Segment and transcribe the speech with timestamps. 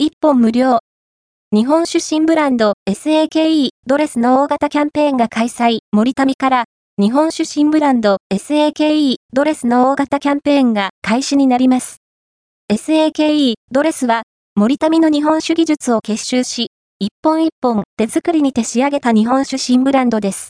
[0.00, 0.78] 1本無料。
[1.52, 5.78] 日本出身ブランド SAKE ドレスの大型キャンペーンが開催。
[5.90, 6.64] 森民から
[7.02, 11.96] 日本出身ブランド SAKE ドレスの大型キャンペーンが開始になります。
[12.70, 14.22] SAKE ドレスは
[14.54, 16.70] 森民の日本酒技術を結集し、
[17.00, 20.46] 一本一本手作りにて仕上げた日本出身ブランドです。